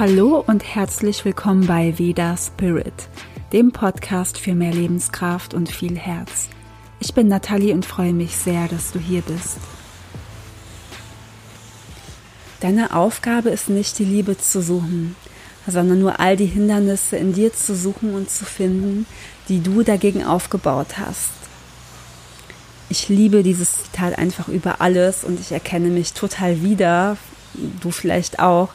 Hallo 0.00 0.42
und 0.46 0.64
herzlich 0.64 1.26
willkommen 1.26 1.66
bei 1.66 1.98
Veda 1.98 2.34
Spirit, 2.34 3.10
dem 3.52 3.70
Podcast 3.70 4.38
für 4.38 4.54
mehr 4.54 4.72
Lebenskraft 4.72 5.52
und 5.52 5.70
viel 5.70 5.98
Herz. 5.98 6.48
Ich 7.00 7.12
bin 7.12 7.28
Nathalie 7.28 7.74
und 7.74 7.84
freue 7.84 8.14
mich 8.14 8.34
sehr, 8.34 8.66
dass 8.68 8.92
du 8.92 8.98
hier 8.98 9.20
bist. 9.20 9.58
Deine 12.60 12.96
Aufgabe 12.96 13.50
ist 13.50 13.68
nicht 13.68 13.98
die 13.98 14.06
Liebe 14.06 14.38
zu 14.38 14.62
suchen, 14.62 15.16
sondern 15.66 16.00
nur 16.00 16.18
all 16.18 16.34
die 16.34 16.46
Hindernisse 16.46 17.18
in 17.18 17.34
dir 17.34 17.52
zu 17.52 17.76
suchen 17.76 18.14
und 18.14 18.30
zu 18.30 18.46
finden, 18.46 19.04
die 19.50 19.62
du 19.62 19.82
dagegen 19.82 20.24
aufgebaut 20.24 20.96
hast. 20.96 21.28
Ich 22.88 23.10
liebe 23.10 23.42
dieses 23.42 23.82
Zitat 23.82 24.16
einfach 24.16 24.48
über 24.48 24.80
alles 24.80 25.24
und 25.24 25.38
ich 25.38 25.52
erkenne 25.52 25.88
mich 25.88 26.14
total 26.14 26.62
wieder, 26.62 27.18
du 27.54 27.90
vielleicht 27.90 28.38
auch, 28.38 28.70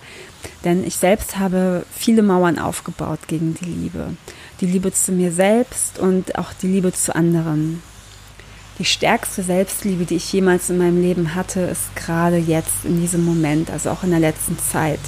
denn 0.64 0.86
ich 0.86 0.96
selbst 0.96 1.38
habe 1.38 1.86
viele 1.92 2.22
Mauern 2.22 2.60
aufgebaut 2.60 3.20
gegen 3.28 3.56
die 3.56 3.66
Liebe. 3.66 4.16
Die 4.62 4.68
Liebe 4.68 4.94
zu 4.94 5.12
mir 5.12 5.32
selbst 5.32 6.00
und 6.00 6.38
auch 6.38 6.54
die 6.54 6.68
Liebe 6.68 6.94
zu 6.94 7.16
anderen. 7.16 7.82
Die 8.78 8.86
stärkste 8.86 9.42
Selbstliebe, 9.42 10.06
die 10.06 10.16
ich 10.16 10.34
jemals 10.34 10.70
in 10.70 10.78
meinem 10.78 11.02
Leben 11.02 11.34
hatte, 11.34 11.62
ist 11.62 11.96
gerade 11.96 12.38
jetzt 12.38 12.84
in 12.84 13.00
diesem 13.00 13.24
Moment, 13.24 13.70
also 13.72 13.90
auch 13.90 14.04
in 14.04 14.12
der 14.12 14.20
letzten 14.20 14.60
Zeit. 14.60 15.00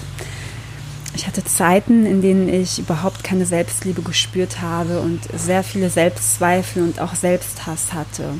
Ich 1.15 1.27
hatte 1.27 1.43
Zeiten, 1.43 2.05
in 2.05 2.21
denen 2.21 2.47
ich 2.47 2.79
überhaupt 2.79 3.23
keine 3.23 3.45
Selbstliebe 3.45 4.03
gespürt 4.03 4.61
habe 4.61 5.01
und 5.01 5.21
sehr 5.35 5.63
viele 5.63 5.89
Selbstzweifel 5.89 6.83
und 6.83 7.01
auch 7.01 7.15
Selbsthass 7.15 7.91
hatte. 7.91 8.35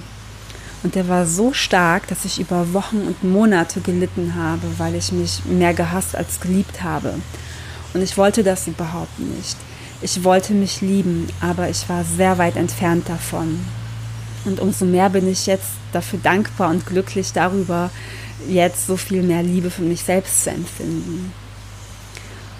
Und 0.83 0.95
der 0.95 1.07
war 1.07 1.25
so 1.25 1.53
stark, 1.53 2.07
dass 2.07 2.25
ich 2.25 2.39
über 2.39 2.73
Wochen 2.73 3.01
und 3.07 3.23
Monate 3.23 3.81
gelitten 3.81 4.35
habe, 4.35 4.61
weil 4.77 4.95
ich 4.95 5.11
mich 5.11 5.43
mehr 5.45 5.73
gehasst 5.73 6.15
als 6.15 6.39
geliebt 6.39 6.83
habe. 6.83 7.15
Und 7.93 8.01
ich 8.01 8.17
wollte 8.17 8.43
das 8.43 8.67
überhaupt 8.67 9.20
nicht. 9.20 9.57
Ich 10.01 10.23
wollte 10.23 10.53
mich 10.53 10.81
lieben, 10.81 11.27
aber 11.41 11.70
ich 11.70 11.89
war 11.89 12.03
sehr 12.03 12.37
weit 12.37 12.55
entfernt 12.55 13.09
davon. 13.09 13.59
Und 14.45 14.59
umso 14.59 14.85
mehr 14.85 15.09
bin 15.09 15.27
ich 15.29 15.48
jetzt 15.48 15.71
dafür 15.91 16.20
dankbar 16.21 16.70
und 16.70 16.85
glücklich 16.85 17.33
darüber, 17.33 17.89
jetzt 18.48 18.85
so 18.85 18.98
viel 18.98 19.23
mehr 19.23 19.41
Liebe 19.41 19.71
für 19.71 19.81
mich 19.81 20.03
selbst 20.03 20.43
zu 20.43 20.51
empfinden. 20.51 21.33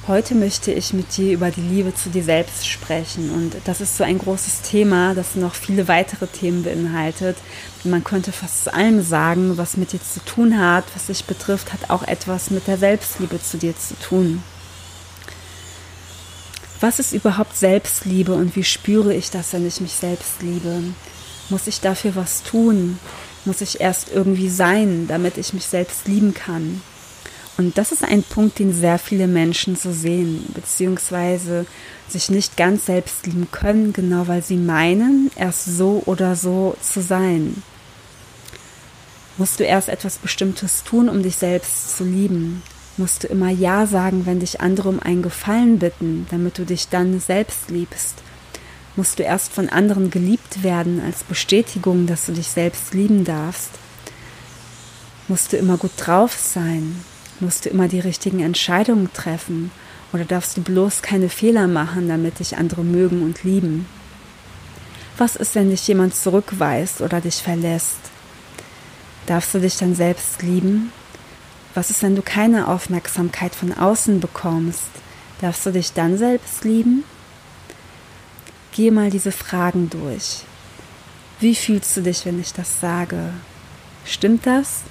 Heute 0.08 0.36
möchte 0.36 0.72
ich 0.72 0.94
mit 0.94 1.18
dir 1.18 1.34
über 1.34 1.52
die 1.52 1.60
Liebe 1.60 1.94
zu 1.94 2.10
dir 2.10 2.24
selbst 2.24 2.66
sprechen. 2.66 3.30
Und 3.30 3.58
das 3.66 3.82
ist 3.82 3.98
so 3.98 4.06
ein 4.06 4.20
großes 4.20 4.62
Thema, 4.62 5.14
das 5.14 5.36
noch 5.36 5.54
viele 5.54 5.90
weitere 5.90 6.28
Themen 6.28 6.64
beinhaltet. 6.64 7.36
Man 7.84 8.06
könnte 8.06 8.32
fast 8.32 8.64
zu 8.64 8.74
allem 8.74 9.02
sagen, 9.02 9.58
was 9.58 9.76
mit 9.76 9.92
dir 9.92 10.02
zu 10.02 10.24
tun 10.24 10.58
hat, 10.58 10.86
was 10.96 11.08
dich 11.08 11.26
betrifft, 11.26 11.74
hat 11.74 11.90
auch 11.90 12.04
etwas 12.04 12.52
mit 12.52 12.68
der 12.68 12.78
Selbstliebe 12.78 13.42
zu 13.42 13.58
dir 13.58 13.78
zu 13.78 13.96
tun. 14.00 14.42
Was 16.80 17.00
ist 17.00 17.12
überhaupt 17.12 17.58
Selbstliebe 17.58 18.34
und 18.34 18.56
wie 18.56 18.64
spüre 18.64 19.14
ich 19.14 19.30
das, 19.30 19.52
wenn 19.52 19.68
ich 19.68 19.82
mich 19.82 19.92
selbst 19.92 20.42
liebe? 20.42 20.84
Muss 21.50 21.68
ich 21.68 21.82
dafür 21.82 22.16
was 22.16 22.44
tun? 22.44 22.98
Muss 23.44 23.60
ich 23.60 23.82
erst 23.82 24.10
irgendwie 24.14 24.50
sein, 24.50 25.08
damit 25.10 25.38
ich 25.38 25.52
mich 25.52 25.66
selbst 25.66 26.08
lieben 26.08 26.34
kann? 26.34 26.82
Und 27.58 27.78
das 27.78 27.92
ist 27.92 28.04
ein 28.04 28.22
Punkt, 28.22 28.60
den 28.60 28.72
sehr 28.72 29.00
viele 29.00 29.28
Menschen 29.28 29.76
so 29.76 29.92
sehen, 29.92 30.46
beziehungsweise 30.54 31.66
sich 32.08 32.30
nicht 32.30 32.56
ganz 32.56 32.86
selbst 32.86 33.26
lieben 33.26 33.48
können, 33.52 33.94
genau 33.94 34.28
weil 34.28 34.44
sie 34.44 34.58
meinen, 34.58 35.32
erst 35.36 35.66
so 35.66 36.04
oder 36.06 36.36
so 36.36 36.78
zu 36.82 37.02
sein. 37.02 37.64
Musst 39.38 39.60
du 39.60 39.64
erst 39.64 39.90
etwas 39.90 40.18
Bestimmtes 40.18 40.84
tun, 40.84 41.10
um 41.10 41.24
dich 41.24 41.36
selbst 41.36 41.98
zu 41.98 42.04
lieben? 42.04 42.62
Musst 42.96 43.24
du 43.24 43.28
immer 43.28 43.50
Ja 43.50 43.86
sagen, 43.86 44.26
wenn 44.26 44.40
dich 44.40 44.62
andere 44.62 44.90
um 44.90 45.00
einen 45.00 45.22
Gefallen 45.22 45.80
bitten, 45.80 46.28
damit 46.30 46.58
du 46.58 46.66
dich 46.66 46.90
dann 46.90 47.20
selbst 47.20 47.70
liebst? 47.70 48.16
Musst 48.96 49.20
du 49.20 49.24
erst 49.24 49.52
von 49.52 49.70
anderen 49.70 50.10
geliebt 50.10 50.64
werden 50.64 51.02
als 51.06 51.24
Bestätigung, 51.24 52.08
dass 52.08 52.26
du 52.26 52.32
dich 52.32 52.48
selbst 52.48 52.96
lieben 52.96 53.26
darfst? 53.26 53.70
Musst 55.28 55.54
du 55.54 55.58
immer 55.58 55.78
gut 55.78 55.92
drauf 55.98 56.36
sein? 56.36 57.04
Musst 57.40 57.66
du 57.66 57.70
immer 57.70 57.88
die 57.88 58.00
richtigen 58.00 58.40
Entscheidungen 58.40 59.12
treffen 59.14 59.72
oder 60.12 60.26
darfst 60.26 60.58
du 60.58 60.62
bloß 60.62 61.02
keine 61.02 61.30
Fehler 61.30 61.68
machen, 61.68 62.08
damit 62.08 62.40
dich 62.40 62.58
andere 62.58 62.84
mögen 62.84 63.22
und 63.22 63.44
lieben? 63.44 63.86
Was 65.18 65.36
ist, 65.36 65.56
wenn 65.56 65.70
dich 65.70 65.88
jemand 65.88 66.16
zurückweist 66.16 67.02
oder 67.02 67.22
dich 67.22 67.36
verlässt? 67.36 67.98
Darfst 69.28 69.54
du 69.54 69.60
dich 69.60 69.78
dann 69.78 69.96
selbst 69.96 70.42
lieben? 70.42 70.92
Was 71.74 71.92
ist, 71.92 72.02
wenn 72.02 72.16
du 72.16 72.22
keine 72.22 72.68
Aufmerksamkeit 72.68 73.54
von 73.54 73.74
außen 73.74 74.20
bekommst? 74.20 74.90
Darfst 75.42 75.66
du 75.66 75.72
dich 75.72 75.94
dann 75.94 76.18
selbst 76.18 76.64
lieben? 76.64 77.04
Geh 78.72 78.90
mal 78.90 79.12
diese 79.12 79.32
Fragen 79.32 79.90
durch. 79.90 80.44
Wie 81.40 81.56
fühlst 81.56 81.96
du 81.98 82.02
dich, 82.02 82.26
wenn 82.26 82.40
ich 82.40 82.54
das 82.54 82.80
sage? 82.80 83.32
Stimmt 84.06 84.48
das? 84.48 84.82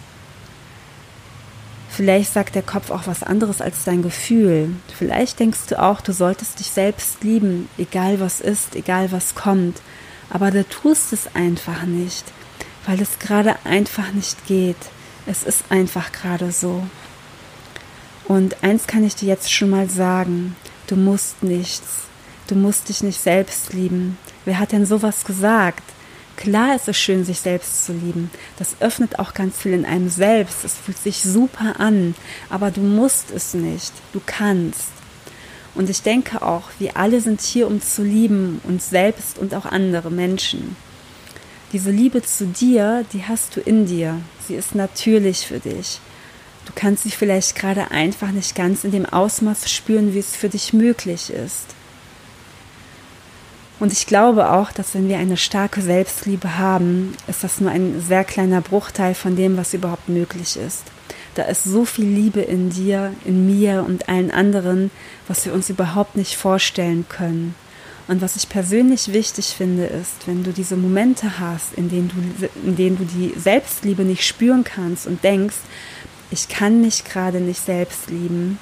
Vielleicht 1.97 2.34
sagt 2.34 2.55
der 2.55 2.62
Kopf 2.62 2.91
auch 2.91 3.07
was 3.07 3.23
anderes 3.23 3.62
als 3.62 3.84
dein 3.84 4.03
Gefühl. 4.03 4.69
Vielleicht 4.99 5.41
denkst 5.41 5.61
du 5.71 5.83
auch, 5.83 6.03
du 6.03 6.12
solltest 6.12 6.61
dich 6.61 6.71
selbst 6.71 7.25
lieben, 7.25 7.71
egal 7.79 8.21
was 8.21 8.43
ist, 8.43 8.77
egal 8.77 9.12
was 9.12 9.34
kommt. 9.34 9.81
Aber 10.29 10.51
du 10.51 10.69
tust 10.69 11.15
es 11.15 11.34
einfach 11.34 11.84
nicht, 11.84 12.25
weil 12.84 13.01
es 13.01 13.19
gerade 13.19 13.57
einfach 13.65 14.12
nicht 14.12 14.47
geht. 14.47 14.77
Es 15.25 15.43
ist 15.43 15.65
einfach 15.71 16.12
gerade 16.12 16.53
so. 16.53 16.87
Und 18.28 18.63
eins 18.63 18.87
kann 18.87 19.03
ich 19.03 19.15
dir 19.15 19.28
jetzt 19.28 19.51
schon 19.51 19.71
mal 19.71 19.89
sagen, 19.89 20.55
du 20.89 20.97
musst 20.97 21.43
nichts. 21.43 22.01
Du 22.47 22.57
musst 22.57 22.91
dich 22.91 23.03
nicht 23.03 23.23
selbst 23.23 23.73
lieben. 23.73 24.19
Wer 24.45 24.59
hat 24.59 24.73
denn 24.73 24.84
sowas 24.84 25.25
gesagt? 25.25 25.83
Klar 26.36 26.76
ist 26.76 26.86
es 26.86 26.98
schön, 26.98 27.24
sich 27.24 27.41
selbst 27.41 27.86
zu 27.86 27.92
lieben. 27.92 28.30
Das 28.58 28.76
öffnet 28.80 29.19
auch 29.19 29.32
ganz 29.32 29.56
viel 29.58 29.72
in 29.72 29.86
einem 29.86 30.10
selbst. 30.10 30.64
Es 30.64 30.74
fühlt 30.74 30.98
sich 30.98 31.22
super 31.22 31.80
an. 31.80 32.14
Aber 32.50 32.70
du 32.70 32.82
musst 32.82 33.30
es 33.30 33.54
nicht. 33.54 33.92
Du 34.12 34.20
kannst. 34.24 34.91
Und 35.74 35.91
ich 35.91 36.02
denke 36.02 36.42
auch, 36.42 36.64
wir 36.78 36.97
alle 36.97 37.20
sind 37.20 37.41
hier, 37.41 37.66
um 37.66 37.80
zu 37.80 38.02
lieben, 38.02 38.60
uns 38.64 38.91
selbst 38.91 39.38
und 39.38 39.54
auch 39.54 39.66
andere 39.66 40.10
Menschen. 40.10 40.76
Diese 41.72 41.91
Liebe 41.91 42.22
zu 42.22 42.47
dir, 42.47 43.04
die 43.12 43.24
hast 43.24 43.56
du 43.56 43.60
in 43.60 43.86
dir. 43.86 44.20
Sie 44.47 44.54
ist 44.54 44.74
natürlich 44.74 45.47
für 45.47 45.58
dich. 45.58 46.00
Du 46.64 46.72
kannst 46.74 47.04
sie 47.04 47.10
vielleicht 47.10 47.54
gerade 47.54 47.91
einfach 47.91 48.30
nicht 48.30 48.54
ganz 48.54 48.84
in 48.84 48.91
dem 48.91 49.06
Ausmaß 49.06 49.70
spüren, 49.70 50.14
wie 50.14 50.18
es 50.18 50.34
für 50.34 50.48
dich 50.48 50.72
möglich 50.72 51.30
ist. 51.30 51.75
Und 53.78 53.92
ich 53.92 54.06
glaube 54.06 54.50
auch, 54.53 54.72
dass 54.72 54.94
wenn 54.94 55.09
wir 55.09 55.19
eine 55.19 55.37
starke 55.37 55.82
Selbstliebe 55.82 56.59
haben, 56.59 57.14
ist 57.28 57.44
das 57.44 57.60
nur 57.60 57.70
ein 57.70 58.00
sehr 58.00 58.25
kleiner 58.25 58.62
Bruchteil 58.62 59.14
von 59.14 59.37
dem, 59.37 59.56
was 59.56 59.75
überhaupt 59.75 60.09
möglich 60.09 60.56
ist. 60.56 60.84
Da 61.34 61.42
ist 61.42 61.64
so 61.64 61.84
viel 61.84 62.06
Liebe 62.06 62.41
in 62.41 62.70
dir, 62.70 63.12
in 63.26 63.44
mir 63.47 63.84
und 63.86 64.09
allen 64.09 64.31
anderen, 64.31 64.91
was 65.28 65.44
wir 65.44 65.53
uns 65.53 65.69
überhaupt 65.69 66.16
nicht 66.16 66.36
vorstellen 66.36 67.04
können. 67.10 67.54
Und 68.09 68.22
was 68.22 68.36
ich 68.36 68.48
persönlich 68.48 69.12
wichtig 69.12 69.48
finde, 69.48 69.84
ist, 69.84 70.26
wenn 70.26 70.44
du 70.44 70.53
diese 70.53 70.76
Momente 70.76 71.38
hast, 71.38 71.75
in 71.75 71.91
denen 71.91 72.09
du, 72.09 72.48
in 72.66 72.76
denen 72.76 72.97
du 72.97 73.04
die 73.04 73.38
Selbstliebe 73.38 74.04
nicht 74.04 74.25
spüren 74.25 74.65
kannst 74.65 75.06
und 75.06 75.25
denkst, 75.25 75.56
ich 76.31 76.48
kann 76.48 76.81
mich 76.81 77.04
gerade 77.04 77.41
nicht 77.41 77.60
selbst 77.60 78.09
lieben, 78.09 78.59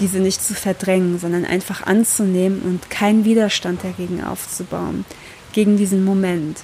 diese 0.00 0.18
nicht 0.18 0.42
zu 0.42 0.54
verdrängen, 0.54 1.18
sondern 1.18 1.44
einfach 1.44 1.82
anzunehmen 1.82 2.62
und 2.62 2.90
keinen 2.90 3.24
Widerstand 3.24 3.84
dagegen 3.84 4.24
aufzubauen, 4.24 5.04
gegen 5.52 5.76
diesen 5.76 6.04
Moment. 6.04 6.58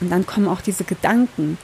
Und 0.00 0.10
dann 0.10 0.26
kommen 0.26 0.48
auch 0.48 0.60
diese 0.60 0.84
Gedanken, 0.84 1.58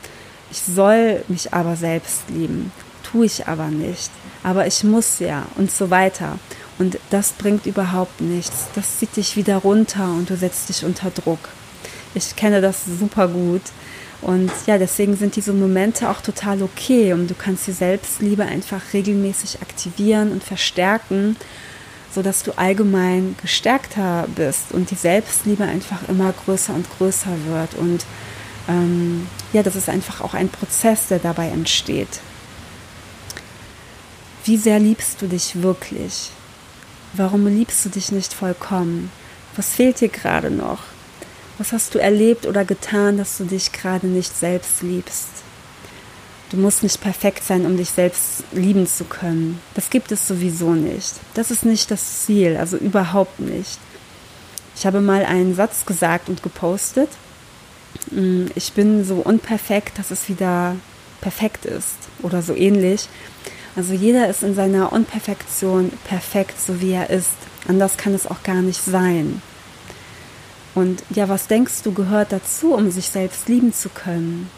ich 0.51 0.61
soll 0.61 1.25
mich 1.29 1.55
aber 1.55 1.77
selbst 1.77 2.29
lieben, 2.29 2.73
tue 3.03 3.27
ich 3.27 3.47
aber 3.47 3.69
nicht, 3.69 4.11
aber 4.43 4.67
ich 4.67 4.85
muss 4.85 5.19
ja 5.21 5.47
und 5.57 5.71
so 5.71 5.91
weiter. 5.91 6.39
Und 6.79 6.99
das 7.11 7.33
bringt 7.33 7.67
überhaupt 7.67 8.21
nichts. 8.21 8.67
Das 8.75 8.99
zieht 8.99 9.17
dich 9.17 9.37
wieder 9.37 9.59
runter 9.59 10.05
und 10.05 10.29
du 10.31 10.37
setzt 10.37 10.69
dich 10.69 10.85
unter 10.85 11.11
Druck. 11.11 11.49
Ich 12.15 12.37
kenne 12.37 12.61
das 12.61 12.85
super 12.85 13.29
gut. 13.29 13.63
Und 14.25 14.51
ja, 14.67 14.79
deswegen 14.79 15.19
sind 15.19 15.37
diese 15.37 15.53
Momente 15.53 16.09
auch 16.09 16.23
total 16.23 16.63
okay 16.63 17.13
und 17.13 17.29
du 17.29 17.35
kannst 17.35 17.67
die 17.67 17.73
Selbstliebe 17.73 18.43
einfach 18.43 18.81
regelmäßig 18.95 19.61
aktivieren 19.61 20.33
und 20.33 20.43
verstärken, 20.43 21.37
sodass 22.11 22.43
du 22.43 22.53
allgemein 22.53 23.37
gestärkter 23.43 24.27
bist 24.35 24.73
und 24.73 24.91
die 24.91 24.95
Selbstliebe 24.95 25.65
einfach 25.65 26.09
immer 26.09 26.33
größer 26.33 26.75
und 26.75 26.89
größer 26.97 27.37
wird. 27.49 27.75
Und 27.75 28.07
ähm, 28.67 29.27
ja, 29.53 29.63
das 29.63 29.77
ist 29.77 29.91
einfach 29.91 30.23
auch 30.23 30.33
ein 30.33 30.49
Prozess, 30.49 31.09
der 31.09 31.19
dabei 31.19 31.49
entsteht. 31.49 32.21
Wie 34.47 34.57
sehr 34.57 34.79
liebst 34.79 35.21
du 35.21 35.27
dich 35.27 35.61
wirklich? 35.63 36.31
Warum 37.13 37.47
liebst 37.47 37.85
du 37.85 37.91
dich 37.91 38.11
nicht 38.11 38.33
vollkommen? 38.33 39.13
Was 39.55 39.75
fehlt 39.75 40.01
dir 40.01 40.09
gerade 40.09 40.51
noch? 40.51 40.94
Was 41.59 41.73
hast 41.73 41.95
du 41.95 42.01
erlebt 42.01 42.47
oder 42.47 42.65
getan, 42.65 43.17
dass 43.17 43.39
du 43.39 43.45
dich 43.45 43.73
gerade 43.73 44.09
nicht 44.09 44.37
selbst 44.37 44.83
liebst? 44.83 45.29
Du 46.51 46.57
musst 46.57 46.83
nicht 46.83 47.01
perfekt 47.01 47.45
sein, 47.45 47.65
um 47.65 47.77
dich 47.77 47.91
selbst 47.91 48.45
lieben 48.53 48.87
zu 48.87 49.05
können. 49.05 49.61
Das 49.75 49.91
gibt 49.91 50.13
es 50.13 50.27
sowieso 50.27 50.75
nicht. 50.75 51.15
Das 51.35 51.51
ist 51.51 51.65
nicht 51.65 51.91
das 51.91 52.25
Ziel, 52.25 52.57
also 52.57 52.77
überhaupt 52.77 53.41
nicht. 53.41 53.79
Ich 54.77 54.87
habe 54.87 55.01
mal 55.01 55.25
einen 55.25 55.55
Satz 55.55 55.87
gesagt 55.87 56.29
und 56.29 56.43
gepostet. 56.43 57.09
Mm, 58.11 58.47
ich 58.55 58.73
bin 58.73 59.05
so 59.05 59.17
unperfekt, 59.17 59.99
dass 59.99 60.11
es 60.11 60.29
wieder 60.29 60.77
perfekt 61.21 61.65
ist 61.65 61.97
oder 62.23 62.43
so 62.43 62.55
ähnlich. 62.55 63.09
Also 63.77 63.95
jeder 63.95 64.29
ist 64.29 64.43
in 64.43 64.55
seiner 64.55 64.93
Unperfektion 64.93 65.93
perfekt, 66.05 66.61
so 66.61 66.81
wie 66.81 66.93
er 66.93 67.11
ist. 67.11 67.37
Anders 67.67 67.97
kann 67.97 68.15
es 68.15 68.27
auch 68.27 68.43
gar 68.43 68.63
nicht 68.63 68.85
sein. 68.85 69.41
Und 70.75 71.03
ja, 71.11 71.29
was 71.29 71.47
denkst 71.47 71.83
du 71.85 71.93
gehört 71.93 72.33
dazu, 72.33 72.75
um 72.75 72.91
sich 72.91 73.09
selbst 73.09 73.49
lieben 73.49 73.73
zu 73.73 73.89
können? 73.89 74.51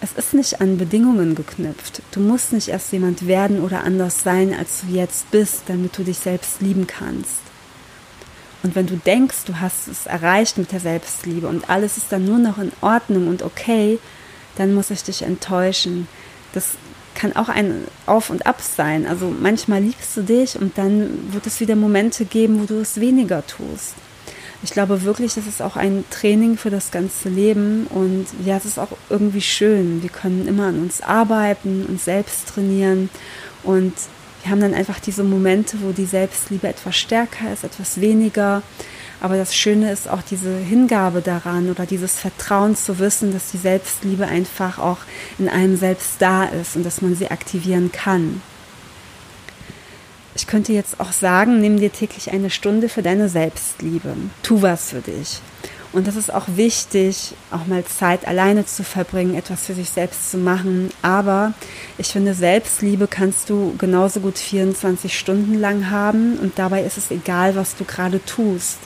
Es 0.00 0.12
ist 0.12 0.34
nicht 0.34 0.60
an 0.60 0.76
Bedingungen 0.76 1.34
geknüpft. 1.34 2.02
Du 2.12 2.20
musst 2.20 2.52
nicht 2.52 2.68
erst 2.68 2.92
jemand 2.92 3.26
werden 3.26 3.60
oder 3.62 3.82
anders 3.82 4.22
sein, 4.22 4.54
als 4.54 4.82
du 4.82 4.94
jetzt 4.94 5.30
bist, 5.30 5.62
damit 5.68 5.96
du 5.96 6.04
dich 6.04 6.18
selbst 6.18 6.60
lieben 6.60 6.86
kannst. 6.86 7.40
Und 8.62 8.74
wenn 8.74 8.86
du 8.86 8.96
denkst, 8.96 9.44
du 9.46 9.58
hast 9.60 9.88
es 9.88 10.06
erreicht 10.06 10.58
mit 10.58 10.72
der 10.72 10.80
Selbstliebe 10.80 11.48
und 11.48 11.70
alles 11.70 11.96
ist 11.96 12.12
dann 12.12 12.24
nur 12.24 12.38
noch 12.38 12.58
in 12.58 12.72
Ordnung 12.82 13.28
und 13.28 13.42
okay, 13.42 13.98
dann 14.56 14.74
muss 14.74 14.90
ich 14.90 15.02
dich 15.02 15.22
enttäuschen. 15.22 16.08
Das 16.52 16.76
kann 17.14 17.34
auch 17.36 17.48
ein 17.48 17.86
Auf 18.04 18.28
und 18.28 18.46
Ab 18.46 18.60
sein. 18.60 19.06
Also 19.06 19.34
manchmal 19.40 19.82
liebst 19.82 20.16
du 20.16 20.22
dich 20.22 20.60
und 20.60 20.76
dann 20.76 21.32
wird 21.32 21.46
es 21.46 21.60
wieder 21.60 21.76
Momente 21.76 22.24
geben, 22.26 22.60
wo 22.60 22.64
du 22.64 22.80
es 22.80 23.00
weniger 23.00 23.46
tust. 23.46 23.94
Ich 24.66 24.72
glaube 24.72 25.02
wirklich, 25.02 25.34
das 25.34 25.46
ist 25.46 25.62
auch 25.62 25.76
ein 25.76 26.04
Training 26.10 26.58
für 26.58 26.70
das 26.70 26.90
ganze 26.90 27.28
Leben 27.28 27.86
und 27.86 28.26
ja, 28.44 28.56
es 28.56 28.64
ist 28.64 28.80
auch 28.80 28.88
irgendwie 29.08 29.40
schön. 29.40 30.02
Wir 30.02 30.10
können 30.10 30.48
immer 30.48 30.66
an 30.66 30.80
uns 30.80 31.00
arbeiten, 31.00 31.86
uns 31.86 32.04
selbst 32.04 32.48
trainieren 32.48 33.08
und 33.62 33.92
wir 34.42 34.50
haben 34.50 34.60
dann 34.60 34.74
einfach 34.74 34.98
diese 34.98 35.22
Momente, 35.22 35.78
wo 35.82 35.92
die 35.92 36.04
Selbstliebe 36.04 36.66
etwas 36.66 36.96
stärker 36.96 37.52
ist, 37.52 37.62
etwas 37.62 38.00
weniger 38.00 38.62
aber 39.20 39.36
das 39.36 39.54
Schöne 39.54 39.92
ist 39.92 40.08
auch 40.08 40.22
diese 40.22 40.56
Hingabe 40.56 41.22
daran 41.22 41.70
oder 41.70 41.86
dieses 41.86 42.18
Vertrauen 42.18 42.76
zu 42.76 42.98
wissen, 42.98 43.32
dass 43.32 43.50
die 43.50 43.56
Selbstliebe 43.56 44.26
einfach 44.26 44.78
auch 44.78 44.98
in 45.38 45.48
einem 45.48 45.76
selbst 45.76 46.16
da 46.18 46.44
ist 46.44 46.76
und 46.76 46.84
dass 46.84 47.00
man 47.00 47.14
sie 47.14 47.30
aktivieren 47.30 47.92
kann. 47.92 48.42
Ich 50.36 50.46
könnte 50.46 50.74
jetzt 50.74 51.00
auch 51.00 51.12
sagen, 51.12 51.62
nimm 51.62 51.80
dir 51.80 51.90
täglich 51.90 52.30
eine 52.30 52.50
Stunde 52.50 52.90
für 52.90 53.00
deine 53.00 53.30
Selbstliebe. 53.30 54.14
Tu 54.42 54.60
was 54.60 54.90
für 54.90 55.00
dich. 55.00 55.40
Und 55.94 56.06
das 56.06 56.14
ist 56.14 56.30
auch 56.30 56.44
wichtig, 56.56 57.32
auch 57.50 57.66
mal 57.66 57.82
Zeit 57.86 58.28
alleine 58.28 58.66
zu 58.66 58.84
verbringen, 58.84 59.34
etwas 59.34 59.64
für 59.64 59.72
sich 59.72 59.88
selbst 59.88 60.30
zu 60.30 60.36
machen. 60.36 60.90
Aber 61.00 61.54
ich 61.96 62.08
finde, 62.08 62.34
Selbstliebe 62.34 63.06
kannst 63.06 63.48
du 63.48 63.74
genauso 63.78 64.20
gut 64.20 64.36
24 64.36 65.18
Stunden 65.18 65.58
lang 65.58 65.88
haben 65.88 66.38
und 66.38 66.58
dabei 66.58 66.82
ist 66.82 66.98
es 66.98 67.10
egal, 67.10 67.56
was 67.56 67.74
du 67.74 67.84
gerade 67.84 68.22
tust. 68.22 68.76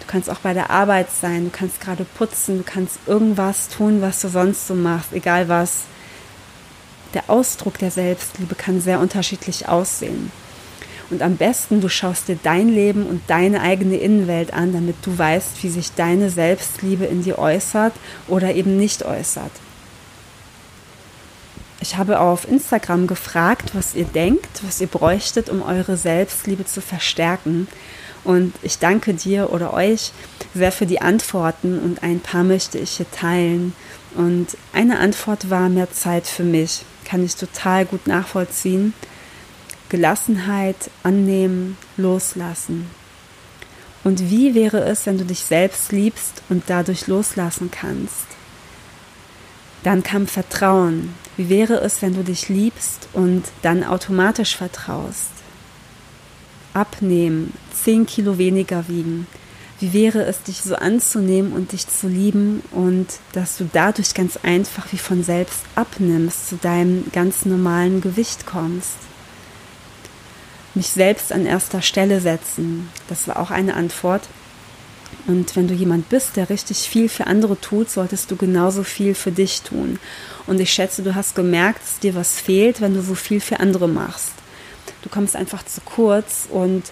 Du 0.00 0.06
kannst 0.08 0.28
auch 0.28 0.40
bei 0.40 0.52
der 0.52 0.70
Arbeit 0.70 1.06
sein, 1.12 1.44
du 1.44 1.50
kannst 1.50 1.80
gerade 1.80 2.04
putzen, 2.04 2.58
du 2.58 2.64
kannst 2.64 2.98
irgendwas 3.06 3.68
tun, 3.68 4.02
was 4.02 4.20
du 4.20 4.26
sonst 4.26 4.66
so 4.66 4.74
machst, 4.74 5.12
egal 5.12 5.48
was. 5.48 5.82
Der 7.14 7.30
Ausdruck 7.30 7.78
der 7.78 7.92
Selbstliebe 7.92 8.56
kann 8.56 8.80
sehr 8.80 8.98
unterschiedlich 8.98 9.68
aussehen. 9.68 10.32
Und 11.12 11.20
am 11.20 11.36
besten, 11.36 11.82
du 11.82 11.90
schaust 11.90 12.28
dir 12.28 12.38
dein 12.42 12.70
Leben 12.70 13.04
und 13.04 13.20
deine 13.26 13.60
eigene 13.60 13.98
Innenwelt 13.98 14.54
an, 14.54 14.72
damit 14.72 14.96
du 15.02 15.16
weißt, 15.16 15.62
wie 15.62 15.68
sich 15.68 15.92
deine 15.92 16.30
Selbstliebe 16.30 17.04
in 17.04 17.22
dir 17.22 17.38
äußert 17.38 17.92
oder 18.28 18.54
eben 18.54 18.78
nicht 18.78 19.04
äußert. 19.04 19.50
Ich 21.82 21.98
habe 21.98 22.18
auf 22.18 22.48
Instagram 22.48 23.06
gefragt, 23.06 23.72
was 23.74 23.94
ihr 23.94 24.06
denkt, 24.06 24.62
was 24.62 24.80
ihr 24.80 24.86
bräuchtet, 24.86 25.50
um 25.50 25.60
eure 25.60 25.98
Selbstliebe 25.98 26.64
zu 26.64 26.80
verstärken. 26.80 27.68
Und 28.24 28.54
ich 28.62 28.78
danke 28.78 29.12
dir 29.12 29.52
oder 29.52 29.74
euch 29.74 30.12
sehr 30.54 30.72
für 30.72 30.86
die 30.86 31.02
Antworten 31.02 31.78
und 31.78 32.02
ein 32.02 32.20
paar 32.20 32.42
möchte 32.42 32.78
ich 32.78 32.92
hier 32.92 33.10
teilen. 33.10 33.74
Und 34.14 34.56
eine 34.72 34.98
Antwort 34.98 35.50
war 35.50 35.68
mehr 35.68 35.92
Zeit 35.92 36.26
für 36.26 36.44
mich. 36.44 36.86
Kann 37.04 37.22
ich 37.22 37.36
total 37.36 37.84
gut 37.84 38.06
nachvollziehen. 38.06 38.94
Gelassenheit 39.92 40.90
annehmen, 41.04 41.78
loslassen. 41.96 42.90
Und 44.02 44.28
wie 44.30 44.56
wäre 44.56 44.80
es, 44.80 45.06
wenn 45.06 45.18
du 45.18 45.24
dich 45.24 45.44
selbst 45.44 45.92
liebst 45.92 46.42
und 46.48 46.64
dadurch 46.66 47.06
loslassen 47.06 47.70
kannst? 47.70 48.26
Dann 49.84 50.02
kam 50.02 50.26
Vertrauen. 50.26 51.14
Wie 51.36 51.48
wäre 51.48 51.74
es, 51.74 52.02
wenn 52.02 52.14
du 52.14 52.24
dich 52.24 52.48
liebst 52.48 53.08
und 53.12 53.44
dann 53.62 53.84
automatisch 53.84 54.56
vertraust? 54.56 55.30
abnehmen, 56.74 57.52
10 57.84 58.06
Kilo 58.06 58.38
weniger 58.38 58.88
wiegen. 58.88 59.26
Wie 59.80 59.92
wäre 59.92 60.22
es, 60.24 60.42
dich 60.42 60.62
so 60.62 60.76
anzunehmen 60.76 61.52
und 61.52 61.72
dich 61.72 61.88
zu 61.88 62.06
lieben 62.06 62.62
und 62.70 63.06
dass 63.32 63.56
du 63.56 63.68
dadurch 63.72 64.14
ganz 64.14 64.38
einfach 64.42 64.92
wie 64.92 64.98
von 64.98 65.24
selbst 65.24 65.62
abnimmst, 65.74 66.48
zu 66.48 66.56
deinem 66.56 67.04
ganz 67.12 67.44
normalen 67.44 68.00
Gewicht 68.00 68.46
kommst? 68.46 68.94
Mich 70.74 70.88
selbst 70.88 71.32
an 71.32 71.46
erster 71.46 71.82
Stelle 71.82 72.20
setzen, 72.20 72.88
das 73.08 73.28
war 73.28 73.38
auch 73.38 73.50
eine 73.50 73.74
Antwort. 73.74 74.22
Und 75.26 75.54
wenn 75.54 75.68
du 75.68 75.74
jemand 75.74 76.08
bist, 76.08 76.36
der 76.36 76.50
richtig 76.50 76.78
viel 76.88 77.08
für 77.08 77.26
andere 77.26 77.60
tut, 77.60 77.90
solltest 77.90 78.30
du 78.30 78.36
genauso 78.36 78.82
viel 78.82 79.14
für 79.14 79.30
dich 79.30 79.62
tun. 79.62 79.98
Und 80.46 80.60
ich 80.60 80.72
schätze, 80.72 81.02
du 81.02 81.14
hast 81.14 81.34
gemerkt, 81.34 81.82
dass 81.82 81.98
dir 81.98 82.14
was 82.14 82.40
fehlt, 82.40 82.80
wenn 82.80 82.94
du 82.94 83.02
so 83.02 83.14
viel 83.14 83.40
für 83.40 83.60
andere 83.60 83.88
machst. 83.88 84.32
Du 85.02 85.08
kommst 85.08 85.36
einfach 85.36 85.64
zu 85.64 85.80
kurz 85.82 86.46
und 86.50 86.84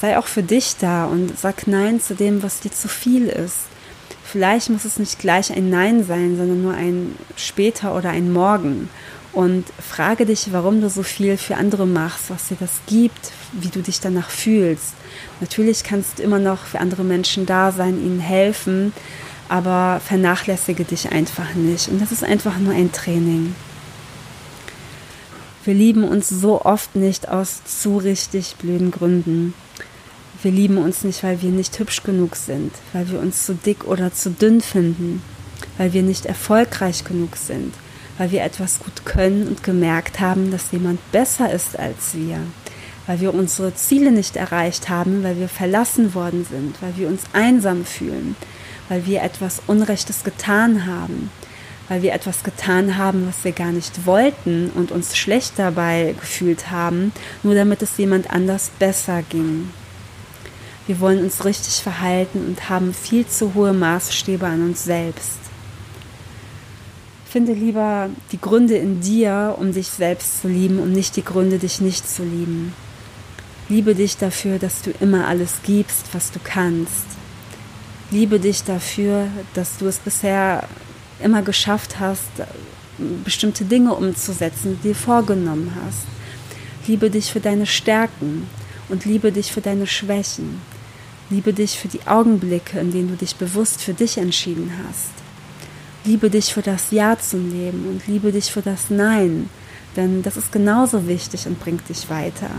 sei 0.00 0.18
auch 0.18 0.26
für 0.26 0.42
dich 0.42 0.76
da 0.78 1.04
und 1.06 1.38
sag 1.38 1.66
Nein 1.66 2.00
zu 2.00 2.14
dem, 2.14 2.42
was 2.42 2.60
dir 2.60 2.72
zu 2.72 2.88
viel 2.88 3.28
ist. 3.28 3.56
Vielleicht 4.24 4.70
muss 4.70 4.84
es 4.84 4.98
nicht 4.98 5.18
gleich 5.18 5.52
ein 5.52 5.68
Nein 5.68 6.04
sein, 6.04 6.36
sondern 6.36 6.62
nur 6.62 6.74
ein 6.74 7.16
später 7.36 7.94
oder 7.94 8.10
ein 8.10 8.32
Morgen. 8.32 8.88
Und 9.32 9.64
frage 9.80 10.26
dich, 10.26 10.52
warum 10.52 10.80
du 10.82 10.90
so 10.90 11.02
viel 11.02 11.38
für 11.38 11.56
andere 11.56 11.86
machst, 11.86 12.28
was 12.28 12.48
dir 12.48 12.56
das 12.60 12.80
gibt, 12.86 13.32
wie 13.52 13.68
du 13.68 13.80
dich 13.80 14.00
danach 14.00 14.28
fühlst. 14.28 14.92
Natürlich 15.40 15.84
kannst 15.84 16.18
du 16.18 16.22
immer 16.22 16.38
noch 16.38 16.66
für 16.66 16.80
andere 16.80 17.02
Menschen 17.02 17.46
da 17.46 17.72
sein, 17.72 17.98
ihnen 17.98 18.20
helfen, 18.20 18.92
aber 19.48 20.00
vernachlässige 20.04 20.84
dich 20.84 21.12
einfach 21.12 21.54
nicht. 21.54 21.88
Und 21.88 22.00
das 22.00 22.12
ist 22.12 22.24
einfach 22.24 22.58
nur 22.58 22.74
ein 22.74 22.92
Training. 22.92 23.54
Wir 25.64 25.74
lieben 25.74 26.04
uns 26.04 26.28
so 26.28 26.62
oft 26.62 26.96
nicht 26.96 27.28
aus 27.28 27.62
zu 27.64 27.98
richtig 27.98 28.56
blöden 28.56 28.90
Gründen. 28.90 29.54
Wir 30.42 30.50
lieben 30.50 30.76
uns 30.76 31.04
nicht, 31.04 31.22
weil 31.22 31.40
wir 31.40 31.50
nicht 31.50 31.78
hübsch 31.78 32.02
genug 32.02 32.34
sind, 32.34 32.72
weil 32.92 33.08
wir 33.10 33.20
uns 33.20 33.46
zu 33.46 33.54
dick 33.54 33.84
oder 33.84 34.12
zu 34.12 34.30
dünn 34.30 34.60
finden, 34.60 35.22
weil 35.78 35.92
wir 35.92 36.02
nicht 36.02 36.26
erfolgreich 36.26 37.04
genug 37.04 37.36
sind, 37.36 37.72
weil 38.18 38.30
wir 38.30 38.42
etwas 38.42 38.78
gut 38.78 39.04
können 39.04 39.48
und 39.48 39.62
gemerkt 39.62 40.20
haben, 40.20 40.50
dass 40.50 40.72
jemand 40.72 41.00
besser 41.12 41.52
ist 41.52 41.78
als 41.78 42.14
wir, 42.14 42.38
weil 43.06 43.20
wir 43.20 43.34
unsere 43.34 43.74
Ziele 43.74 44.12
nicht 44.12 44.36
erreicht 44.36 44.88
haben, 44.88 45.22
weil 45.22 45.38
wir 45.38 45.48
verlassen 45.48 46.14
worden 46.14 46.46
sind, 46.48 46.80
weil 46.80 46.96
wir 46.96 47.08
uns 47.08 47.22
einsam 47.32 47.84
fühlen, 47.84 48.36
weil 48.88 49.06
wir 49.06 49.22
etwas 49.22 49.62
Unrechtes 49.66 50.24
getan 50.24 50.86
haben, 50.86 51.30
weil 51.88 52.02
wir 52.02 52.12
etwas 52.12 52.42
getan 52.42 52.96
haben, 52.96 53.26
was 53.26 53.44
wir 53.44 53.52
gar 53.52 53.72
nicht 53.72 54.06
wollten 54.06 54.70
und 54.74 54.92
uns 54.92 55.16
schlecht 55.16 55.54
dabei 55.58 56.14
gefühlt 56.18 56.70
haben, 56.70 57.12
nur 57.42 57.54
damit 57.54 57.82
es 57.82 57.96
jemand 57.96 58.30
anders 58.30 58.70
besser 58.78 59.22
ging. 59.28 59.70
Wir 60.86 61.00
wollen 61.00 61.22
uns 61.22 61.44
richtig 61.44 61.82
verhalten 61.82 62.44
und 62.46 62.68
haben 62.68 62.92
viel 62.92 63.26
zu 63.26 63.54
hohe 63.54 63.72
Maßstäbe 63.72 64.46
an 64.46 64.62
uns 64.62 64.84
selbst. 64.84 65.41
Finde 67.32 67.54
lieber 67.54 68.10
die 68.30 68.38
Gründe 68.38 68.76
in 68.76 69.00
dir, 69.00 69.56
um 69.58 69.72
dich 69.72 69.86
selbst 69.86 70.42
zu 70.42 70.48
lieben 70.48 70.78
und 70.78 70.92
nicht 70.92 71.16
die 71.16 71.24
Gründe, 71.24 71.58
dich 71.58 71.80
nicht 71.80 72.06
zu 72.06 72.24
lieben. 72.24 72.74
Liebe 73.70 73.94
dich 73.94 74.18
dafür, 74.18 74.58
dass 74.58 74.82
du 74.82 74.90
immer 75.00 75.26
alles 75.26 75.60
gibst, 75.64 76.12
was 76.12 76.30
du 76.30 76.40
kannst. 76.44 77.06
Liebe 78.10 78.38
dich 78.38 78.64
dafür, 78.64 79.28
dass 79.54 79.78
du 79.78 79.86
es 79.86 79.96
bisher 79.96 80.68
immer 81.22 81.40
geschafft 81.40 82.00
hast, 82.00 82.28
bestimmte 83.24 83.64
Dinge 83.64 83.94
umzusetzen, 83.94 84.78
die 84.82 84.88
dir 84.88 84.94
vorgenommen 84.94 85.72
hast. 85.86 86.04
Liebe 86.86 87.08
dich 87.08 87.32
für 87.32 87.40
deine 87.40 87.64
Stärken 87.64 88.46
und 88.90 89.06
liebe 89.06 89.32
dich 89.32 89.50
für 89.50 89.62
deine 89.62 89.86
Schwächen. 89.86 90.60
Liebe 91.30 91.54
dich 91.54 91.78
für 91.78 91.88
die 91.88 92.06
Augenblicke, 92.06 92.78
in 92.78 92.92
denen 92.92 93.08
du 93.08 93.16
dich 93.16 93.36
bewusst 93.36 93.80
für 93.80 93.94
dich 93.94 94.18
entschieden 94.18 94.70
hast. 94.86 95.21
Liebe 96.04 96.30
dich 96.30 96.52
für 96.52 96.62
das 96.62 96.90
Ja 96.90 97.16
zum 97.16 97.52
Leben 97.52 97.86
und 97.88 98.08
liebe 98.08 98.32
dich 98.32 98.50
für 98.50 98.62
das 98.62 98.90
Nein, 98.90 99.48
denn 99.96 100.22
das 100.22 100.36
ist 100.36 100.50
genauso 100.50 101.06
wichtig 101.06 101.46
und 101.46 101.60
bringt 101.60 101.88
dich 101.88 102.10
weiter. 102.10 102.50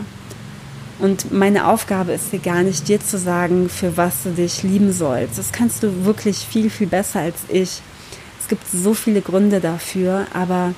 Und 1.00 1.33
meine 1.33 1.67
Aufgabe 1.67 2.13
ist 2.13 2.29
hier 2.29 2.39
gar 2.39 2.63
nicht, 2.63 2.88
dir 2.88 3.01
zu 3.01 3.17
sagen, 3.17 3.67
für 3.67 3.97
was 3.97 4.23
du 4.23 4.29
dich 4.29 4.63
lieben 4.63 4.93
sollst. 4.93 5.38
Das 5.38 5.51
kannst 5.51 5.83
du 5.83 6.05
wirklich 6.05 6.38
viel, 6.38 6.69
viel 6.69 6.88
besser 6.88 7.19
als 7.19 7.41
ich. 7.50 7.81
Es 8.39 8.47
gibt 8.47 8.63
so 8.71 8.93
viele 8.93 9.21
Gründe 9.21 9.59
dafür, 9.59 10.27
aber 10.33 10.73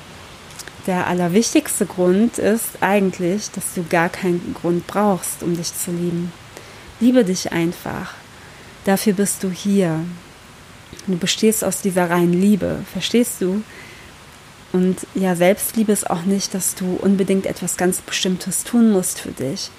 der 0.88 1.06
allerwichtigste 1.06 1.86
Grund 1.86 2.40
ist 2.40 2.82
eigentlich, 2.82 3.52
dass 3.52 3.76
du 3.76 3.84
gar 3.84 4.10
keinen 4.10 4.56
Grund 4.60 4.88
brauchst, 4.88 5.44
um 5.44 5.56
dich 5.56 5.72
zu 5.72 5.92
lieben. 5.92 6.32
Liebe 7.00 7.24
dich 7.24 7.52
einfach. 7.52 8.14
Dafür 8.86 9.14
bist 9.14 9.44
du 9.44 9.52
hier. 9.52 10.00
Du 11.08 11.18
bestehst 11.18 11.64
aus 11.64 11.82
dieser 11.82 12.10
reinen 12.10 12.34
Liebe, 12.34 12.80
verstehst 12.92 13.42
du? 13.42 13.62
Und 14.74 15.08
ja, 15.14 15.36
Selbstliebe 15.36 15.92
ist 15.92 16.10
auch 16.10 16.24
nicht, 16.24 16.54
dass 16.54 16.76
du 16.76 16.98
unbedingt 17.02 17.46
etwas 17.46 17.78
ganz 17.78 18.02
Bestimmtes 18.02 18.64
tun 18.64 18.92
musst 18.92 19.22
für 19.22 19.32
dich. 19.32 19.70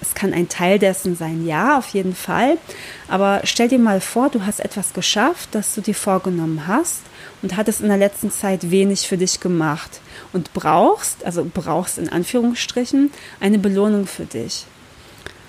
Es 0.00 0.14
kann 0.14 0.32
ein 0.32 0.48
Teil 0.48 0.78
dessen 0.78 1.16
sein, 1.16 1.46
ja, 1.46 1.78
auf 1.78 1.88
jeden 1.88 2.14
Fall. 2.14 2.58
Aber 3.08 3.40
stell 3.44 3.68
dir 3.68 3.78
mal 3.78 4.00
vor, 4.00 4.28
du 4.28 4.44
hast 4.44 4.60
etwas 4.60 4.92
geschafft, 4.92 5.48
das 5.52 5.74
du 5.74 5.80
dir 5.80 5.94
vorgenommen 5.94 6.66
hast 6.66 7.00
und 7.42 7.56
hattest 7.56 7.80
in 7.80 7.88
der 7.88 7.96
letzten 7.96 8.30
Zeit 8.30 8.70
wenig 8.70 9.08
für 9.08 9.16
dich 9.16 9.40
gemacht 9.40 10.00
und 10.32 10.52
brauchst, 10.52 11.24
also 11.24 11.44
brauchst 11.52 11.98
in 11.98 12.08
Anführungsstrichen, 12.08 13.10
eine 13.40 13.58
Belohnung 13.58 14.06
für 14.06 14.26
dich. 14.26 14.66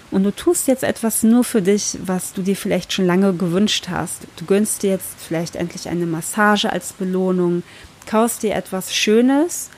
Und 0.09 0.23
du 0.23 0.31
tust 0.31 0.67
jetzt 0.67 0.83
etwas 0.83 1.23
nur 1.23 1.43
für 1.43 1.61
dich, 1.61 1.97
was 2.05 2.33
du 2.33 2.41
dir 2.41 2.55
vielleicht 2.55 2.93
schon 2.93 3.05
lange 3.05 3.33
gewünscht 3.33 3.89
hast. 3.89 4.21
Du 4.37 4.45
gönnst 4.45 4.83
dir 4.83 4.91
jetzt 4.91 5.15
vielleicht 5.19 5.55
endlich 5.55 5.89
eine 5.89 6.05
Massage 6.05 6.71
als 6.71 6.93
Belohnung, 6.93 7.63
kaufst 8.05 8.43
dir 8.43 8.55
etwas 8.55 8.95
Schönes 8.95 9.69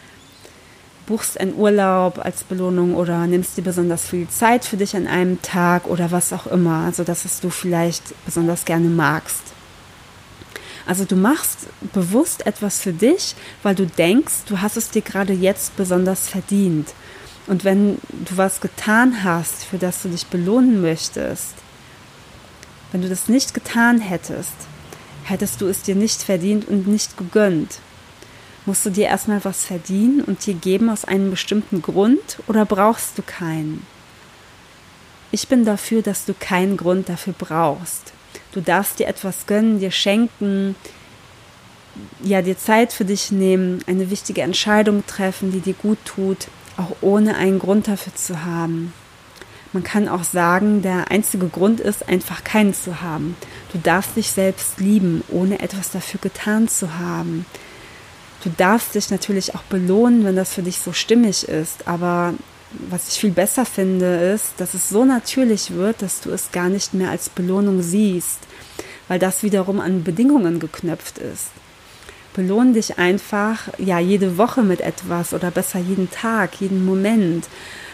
buchst 1.10 1.40
einen 1.40 1.56
Urlaub 1.56 2.20
als 2.24 2.44
Belohnung 2.44 2.94
oder 2.94 3.26
nimmst 3.26 3.58
dir 3.58 3.64
besonders 3.64 4.08
viel 4.08 4.30
Zeit 4.30 4.64
für 4.64 4.78
dich 4.78 4.96
an 4.96 5.08
einem 5.08 5.42
Tag 5.42 5.88
oder 5.88 6.12
was 6.12 6.32
auch 6.32 6.46
immer, 6.46 6.86
also 6.86 7.04
dass 7.04 7.26
es 7.26 7.40
du 7.40 7.50
vielleicht 7.50 8.04
besonders 8.26 8.64
gerne 8.64 8.90
magst. 8.90 9.42
Also 10.86 11.06
du 11.06 11.16
machst 11.16 11.66
bewusst 11.94 12.46
etwas 12.46 12.80
für 12.80 12.94
dich, 12.94 13.36
weil 13.64 13.74
du 13.74 13.88
denkst, 13.88 14.46
du 14.48 14.62
hast 14.62 14.78
es 14.78 14.92
dir 14.92 15.02
gerade 15.02 15.34
jetzt 15.34 15.76
besonders 15.78 16.30
verdient. 16.30 16.90
Und 17.50 17.63
wenn 17.63 17.96
du 18.12 18.38
was 18.38 18.62
getan 18.62 19.24
hast, 19.24 19.63
für 19.63 19.79
das 19.79 20.03
du 20.03 20.10
dich 20.10 20.27
belohnen 20.27 20.82
möchtest, 20.82 21.56
wenn 22.91 23.01
du 23.01 23.10
das 23.10 23.27
nicht 23.27 23.56
getan 23.56 24.00
hättest, 24.00 24.53
hättest 25.24 25.60
du 25.60 25.65
es 25.65 25.82
dir 25.82 25.96
nicht 25.96 26.22
verdient 26.22 26.68
und 26.68 26.88
nicht 26.88 27.18
gegönnt. 27.18 27.79
Musst 28.68 28.86
du 28.86 28.91
dir 28.91 29.08
erstmal 29.08 29.44
was 29.46 29.65
verdienen 29.65 30.22
und 30.22 30.46
dir 30.46 30.53
geben 30.53 30.91
aus 30.91 31.06
einem 31.06 31.32
bestimmten 31.32 31.82
Grund 31.82 32.38
oder 32.46 32.65
brauchst 32.65 33.18
du 33.18 33.24
keinen? 33.24 33.84
Ich 35.32 35.48
bin 35.48 35.65
dafür, 35.65 36.03
dass 36.03 36.25
du 36.25 36.36
keinen 36.36 36.77
Grund 36.77 37.10
dafür 37.10 37.34
brauchst. 37.36 38.13
Du 38.51 38.62
darfst 38.62 39.00
dir 39.00 39.08
etwas 39.08 39.48
gönnen, 39.48 39.79
dir 39.79 39.91
schenken, 39.91 40.75
ja, 42.24 42.44
dir 42.44 42.60
Zeit 42.60 42.94
für 42.94 43.06
dich 43.06 43.32
nehmen, 43.32 43.84
eine 43.88 44.12
wichtige 44.12 44.44
Entscheidung 44.44 45.03
treffen, 45.08 45.51
die 45.51 45.62
dir 45.62 45.74
gut 45.74 45.98
tut, 46.06 46.48
auch 46.80 46.96
ohne 47.02 47.36
einen 47.36 47.60
Grund 47.60 47.88
dafür 47.88 48.16
zu 48.16 48.46
haben. 48.46 48.94
Man 49.72 49.84
kann 49.84 50.08
auch 50.08 50.24
sagen, 50.24 50.82
der 50.82 51.12
einzige 51.12 51.48
Grund 51.48 51.80
ist, 51.80 52.10
einfach 52.10 52.44
keinen 52.44 52.74
zu 52.74 53.02
haben. 53.02 53.36
Du 53.72 53.78
darfst 53.78 54.16
dich 54.16 54.32
selbst 54.32 54.80
lieben, 54.80 55.24
ohne 55.30 55.60
etwas 55.60 55.92
dafür 55.92 56.20
getan 56.20 56.68
zu 56.68 56.98
haben. 56.98 57.46
Du 58.44 58.50
darfst 58.58 58.96
dich 58.96 59.12
natürlich 59.12 59.54
auch 59.54 59.64
belohnen, 59.64 60.24
wenn 60.24 60.36
das 60.36 60.54
für 60.54 60.64
dich 60.64 60.80
so 60.80 60.94
stimmig 60.94 61.48
ist, 61.48 61.88
aber 61.88 62.34
was 62.72 63.10
ich 63.10 63.20
viel 63.20 63.32
besser 63.32 63.66
finde, 63.66 64.34
ist, 64.34 64.54
dass 64.58 64.74
es 64.74 64.90
so 64.90 65.04
natürlich 65.04 65.72
wird, 65.72 66.02
dass 66.02 66.22
du 66.22 66.32
es 66.32 66.52
gar 66.52 66.70
nicht 66.70 66.94
mehr 66.94 67.10
als 67.10 67.30
Belohnung 67.30 67.82
siehst, 67.82 68.40
weil 69.08 69.20
das 69.20 69.44
wiederum 69.44 69.80
an 69.80 70.04
Bedingungen 70.04 70.60
geknöpft 70.60 71.18
ist. 71.18 71.50
Belohn 72.39 72.74
dich 72.74 72.98
einfach, 72.98 73.67
ja, 73.77 74.00
jede 74.00 74.38
Woche 74.38 74.62
mit 74.62 74.79
etwas 74.79 75.34
oder 75.34 75.51
besser 75.51 75.77
jeden 75.77 76.10
Tag, 76.10 76.62
jeden 76.62 76.86
Moment. 76.86 77.50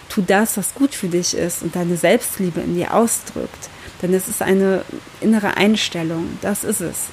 Tu 0.07 0.21
das, 0.21 0.55
was 0.55 0.75
gut 0.75 0.93
für 0.93 1.07
dich 1.07 1.35
ist 1.35 1.63
und 1.63 1.75
deine 1.75 1.97
Selbstliebe 1.97 2.61
in 2.61 2.75
dir 2.75 2.93
ausdrückt. 2.93 3.69
Denn 4.03 4.13
es 4.13 4.27
ist 4.27 4.43
eine 4.43 4.83
innere 5.19 5.57
Einstellung, 5.57 6.37
das 6.43 6.63
ist 6.63 6.81
es. 6.81 7.05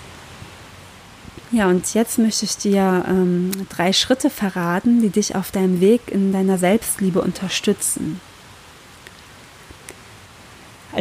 Ja, 1.53 1.69
und 1.69 1.95
jetzt 1.95 2.19
möchte 2.19 2.45
ich 2.45 2.59
dir 2.59 3.07
ähm, 3.09 3.51
drei 3.71 3.95
Schritte 3.95 4.29
verraten, 4.29 5.01
die 5.01 5.09
dich 5.09 5.35
auf 5.35 5.51
deinem 5.51 5.81
Weg 5.81 6.03
in 6.11 6.35
deiner 6.35 6.59
Selbstliebe 6.59 7.23
unterstützen. 7.23 8.21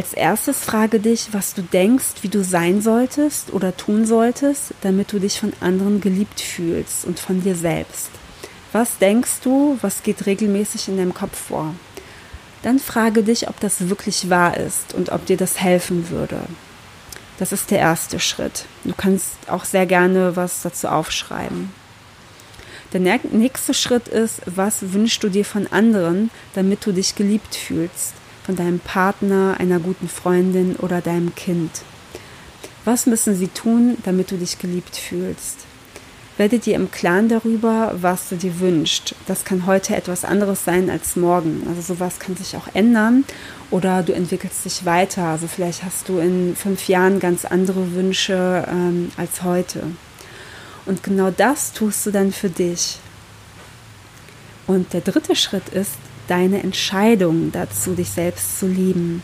Als 0.02 0.14
erstes 0.14 0.58
frage 0.58 0.98
dich, 0.98 1.28
was 1.30 1.54
du 1.54 1.62
denkst, 1.62 2.22
wie 2.22 2.28
du 2.28 2.42
sein 2.42 2.82
solltest 2.82 3.52
oder 3.52 3.76
tun 3.76 4.04
solltest, 4.04 4.74
damit 4.80 5.12
du 5.12 5.20
dich 5.20 5.38
von 5.38 5.52
anderen 5.60 6.00
geliebt 6.00 6.40
fühlst 6.40 7.04
und 7.04 7.20
von 7.20 7.40
dir 7.40 7.54
selbst. 7.54 8.10
Was 8.72 8.98
denkst 8.98 9.42
du, 9.44 9.78
was 9.80 10.02
geht 10.02 10.26
regelmäßig 10.26 10.88
in 10.88 10.96
deinem 10.96 11.14
Kopf 11.14 11.38
vor? 11.38 11.76
Dann 12.64 12.80
frage 12.80 13.22
dich, 13.22 13.48
ob 13.48 13.60
das 13.60 13.88
wirklich 13.88 14.28
wahr 14.28 14.56
ist 14.56 14.92
und 14.92 15.12
ob 15.12 15.24
dir 15.24 15.36
das 15.36 15.60
helfen 15.60 16.10
würde. 16.10 16.40
Das 17.38 17.52
ist 17.52 17.70
der 17.70 17.78
erste 17.78 18.18
Schritt. 18.18 18.64
Du 18.82 18.94
kannst 18.96 19.36
auch 19.46 19.64
sehr 19.64 19.86
gerne 19.86 20.34
was 20.34 20.62
dazu 20.62 20.88
aufschreiben. 20.88 21.72
Der 22.92 23.00
nächste 23.00 23.72
Schritt 23.72 24.08
ist, 24.08 24.42
was 24.46 24.92
wünschst 24.92 25.22
du 25.22 25.28
dir 25.28 25.44
von 25.44 25.68
anderen, 25.68 26.32
damit 26.54 26.84
du 26.84 26.90
dich 26.90 27.14
geliebt 27.14 27.54
fühlst? 27.54 28.14
Von 28.44 28.56
deinem 28.56 28.80
Partner, 28.80 29.56
einer 29.58 29.78
guten 29.78 30.08
Freundin 30.08 30.76
oder 30.76 31.00
deinem 31.00 31.34
Kind. 31.34 31.70
Was 32.84 33.06
müssen 33.06 33.36
sie 33.36 33.48
tun, 33.48 33.96
damit 34.04 34.30
du 34.30 34.36
dich 34.36 34.58
geliebt 34.58 34.96
fühlst? 34.96 35.58
Werde 36.38 36.58
dir 36.58 36.74
im 36.74 36.90
Klaren 36.90 37.28
darüber, 37.28 37.94
was 38.00 38.30
du 38.30 38.36
dir 38.36 38.58
wünschst. 38.58 39.14
Das 39.26 39.44
kann 39.44 39.66
heute 39.66 39.94
etwas 39.94 40.24
anderes 40.24 40.64
sein 40.64 40.90
als 40.90 41.14
morgen. 41.14 41.64
Also 41.68 41.94
sowas 41.94 42.18
kann 42.18 42.36
sich 42.36 42.56
auch 42.56 42.74
ändern 42.74 43.24
oder 43.70 44.02
du 44.02 44.12
entwickelst 44.12 44.64
dich 44.64 44.84
weiter. 44.84 45.24
Also 45.24 45.46
vielleicht 45.46 45.84
hast 45.84 46.08
du 46.08 46.18
in 46.18 46.56
fünf 46.56 46.88
Jahren 46.88 47.20
ganz 47.20 47.44
andere 47.44 47.92
Wünsche 47.94 48.66
ähm, 48.68 49.12
als 49.16 49.42
heute. 49.42 49.82
Und 50.86 51.02
genau 51.02 51.30
das 51.30 51.72
tust 51.72 52.06
du 52.06 52.10
dann 52.10 52.32
für 52.32 52.48
dich. 52.48 52.98
Und 54.66 54.92
der 54.94 55.02
dritte 55.02 55.36
Schritt 55.36 55.68
ist 55.68 55.92
deine 56.32 56.62
Entscheidung 56.62 57.52
dazu, 57.52 57.94
dich 57.94 58.10
selbst 58.10 58.58
zu 58.58 58.66
lieben. 58.66 59.22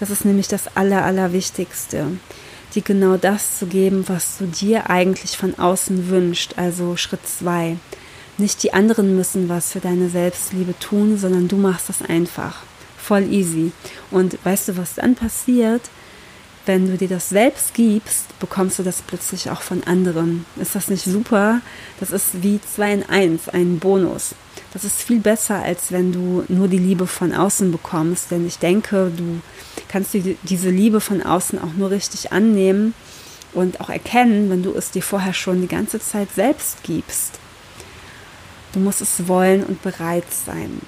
Das 0.00 0.10
ist 0.10 0.24
nämlich 0.24 0.48
das 0.48 0.76
Aller, 0.76 1.04
Allerwichtigste 1.04 2.08
dir 2.74 2.82
genau 2.82 3.16
das 3.16 3.58
zu 3.58 3.66
geben, 3.66 4.04
was 4.08 4.38
du 4.38 4.46
dir 4.46 4.90
eigentlich 4.90 5.36
von 5.36 5.58
außen 5.58 6.08
wünscht. 6.08 6.54
Also 6.56 6.96
Schritt 6.96 7.26
zwei. 7.26 7.76
Nicht 8.36 8.62
die 8.62 8.72
anderen 8.72 9.16
müssen 9.16 9.48
was 9.48 9.72
für 9.72 9.80
deine 9.80 10.08
Selbstliebe 10.08 10.78
tun, 10.78 11.18
sondern 11.18 11.48
du 11.48 11.56
machst 11.56 11.88
das 11.88 12.02
einfach. 12.02 12.62
Voll 12.96 13.32
easy. 13.32 13.72
Und 14.10 14.38
weißt 14.44 14.68
du, 14.68 14.76
was 14.76 14.94
dann 14.94 15.14
passiert? 15.14 15.82
Wenn 16.66 16.86
du 16.86 16.98
dir 16.98 17.08
das 17.08 17.30
selbst 17.30 17.72
gibst, 17.72 18.38
bekommst 18.38 18.78
du 18.78 18.82
das 18.82 19.00
plötzlich 19.00 19.50
auch 19.50 19.62
von 19.62 19.82
anderen. 19.84 20.44
Ist 20.60 20.74
das 20.74 20.88
nicht 20.88 21.04
super? 21.04 21.62
Das 21.98 22.10
ist 22.10 22.42
wie 22.42 22.60
zwei 22.60 22.92
in 22.92 23.08
eins, 23.08 23.48
ein 23.48 23.78
Bonus. 23.78 24.34
Das 24.80 24.84
ist 24.84 25.02
viel 25.02 25.18
besser, 25.18 25.56
als 25.56 25.90
wenn 25.90 26.12
du 26.12 26.44
nur 26.46 26.68
die 26.68 26.78
Liebe 26.78 27.08
von 27.08 27.34
außen 27.34 27.72
bekommst. 27.72 28.30
Denn 28.30 28.46
ich 28.46 28.60
denke, 28.60 29.10
du 29.16 29.40
kannst 29.88 30.14
du 30.14 30.36
diese 30.44 30.70
Liebe 30.70 31.00
von 31.00 31.20
außen 31.20 31.60
auch 31.60 31.72
nur 31.76 31.90
richtig 31.90 32.30
annehmen 32.30 32.94
und 33.54 33.80
auch 33.80 33.90
erkennen, 33.90 34.50
wenn 34.50 34.62
du 34.62 34.72
es 34.74 34.92
dir 34.92 35.02
vorher 35.02 35.34
schon 35.34 35.62
die 35.62 35.66
ganze 35.66 35.98
Zeit 35.98 36.28
selbst 36.32 36.84
gibst. 36.84 37.40
Du 38.72 38.78
musst 38.78 39.00
es 39.00 39.26
wollen 39.26 39.64
und 39.64 39.82
bereit 39.82 40.32
sein. 40.46 40.80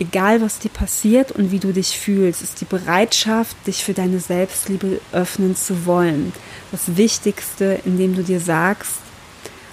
Egal, 0.00 0.42
was 0.42 0.58
dir 0.58 0.70
passiert 0.70 1.30
und 1.30 1.52
wie 1.52 1.60
du 1.60 1.72
dich 1.72 1.96
fühlst, 1.96 2.42
ist 2.42 2.60
die 2.60 2.64
Bereitschaft, 2.64 3.56
dich 3.64 3.84
für 3.84 3.94
deine 3.94 4.18
Selbstliebe 4.18 5.00
öffnen 5.12 5.54
zu 5.54 5.86
wollen. 5.86 6.32
Das 6.72 6.96
Wichtigste, 6.96 7.78
indem 7.84 8.16
du 8.16 8.24
dir 8.24 8.40
sagst, 8.40 8.96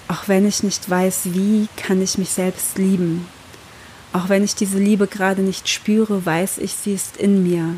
auch 0.07 0.27
wenn 0.27 0.47
ich 0.47 0.61
nicht 0.61 0.87
weiß, 0.87 1.21
wie, 1.33 1.67
kann 1.75 2.03
ich 2.03 2.19
mich 2.19 2.29
selbst 2.29 2.77
lieben. 2.77 3.25
Auch 4.13 4.29
wenn 4.29 4.43
ich 4.43 4.55
diese 4.55 4.77
Liebe 4.77 5.07
gerade 5.07 5.41
nicht 5.41 5.67
spüre, 5.67 6.25
weiß 6.25 6.59
ich, 6.59 6.73
sie 6.73 6.93
ist 6.93 7.17
in 7.17 7.43
mir 7.43 7.75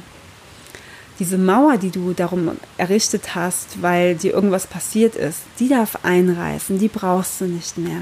diese 1.20 1.38
Mauer, 1.38 1.78
die 1.78 1.92
du 1.92 2.14
darum 2.14 2.52
errichtet 2.78 3.36
hast, 3.36 3.82
weil 3.82 4.16
dir 4.16 4.34
irgendwas 4.34 4.68
passiert 4.68 5.16
ist, 5.16 5.42
die 5.60 5.70
darf 5.70 6.00
einreißen, 6.04 6.78
die 6.78 6.88
brauchst 6.88 7.42
du 7.42 7.46
nicht 7.46 7.78
mehr. 7.78 8.02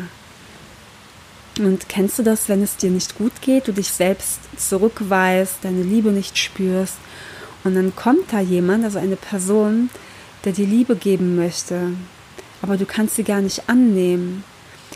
Und 1.59 1.87
kennst 1.87 2.17
du 2.17 2.23
das, 2.23 2.49
wenn 2.49 2.63
es 2.63 2.77
dir 2.77 2.89
nicht 2.89 3.17
gut 3.17 3.33
geht, 3.41 3.67
du 3.67 3.73
dich 3.73 3.89
selbst 3.89 4.39
zurückweist, 4.57 5.57
deine 5.61 5.83
Liebe 5.83 6.11
nicht 6.11 6.37
spürst 6.37 6.95
und 7.63 7.75
dann 7.75 7.95
kommt 7.95 8.33
da 8.33 8.39
jemand, 8.39 8.83
also 8.83 8.97
eine 8.97 9.15
Person, 9.15 9.91
der 10.43 10.53
dir 10.53 10.65
Liebe 10.65 10.95
geben 10.95 11.35
möchte, 11.35 11.91
aber 12.63 12.77
du 12.77 12.85
kannst 12.85 13.15
sie 13.15 13.23
gar 13.23 13.41
nicht 13.41 13.69
annehmen. 13.69 14.43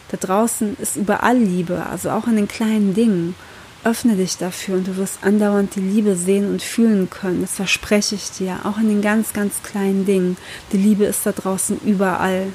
Da 0.09 0.17
draußen 0.17 0.77
ist 0.79 0.95
überall 0.95 1.37
Liebe, 1.37 1.85
also 1.85 2.09
auch 2.11 2.27
in 2.27 2.35
den 2.35 2.47
kleinen 2.47 2.93
Dingen. 2.93 3.35
Öffne 3.83 4.15
dich 4.15 4.37
dafür 4.37 4.75
und 4.75 4.87
du 4.87 4.97
wirst 4.97 5.19
andauernd 5.23 5.75
die 5.75 5.81
Liebe 5.81 6.15
sehen 6.15 6.49
und 6.49 6.61
fühlen 6.61 7.09
können. 7.09 7.41
Das 7.41 7.55
verspreche 7.55 8.15
ich 8.15 8.31
dir, 8.31 8.59
auch 8.63 8.77
in 8.77 8.89
den 8.89 9.01
ganz, 9.01 9.33
ganz 9.33 9.63
kleinen 9.63 10.05
Dingen. 10.05 10.37
Die 10.71 10.77
Liebe 10.77 11.05
ist 11.05 11.25
da 11.25 11.31
draußen 11.31 11.79
überall. 11.85 12.47